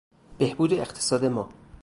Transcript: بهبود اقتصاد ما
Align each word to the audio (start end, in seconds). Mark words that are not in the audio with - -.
بهبود 0.37 0.73
اقتصاد 0.73 1.25
ما 1.25 1.49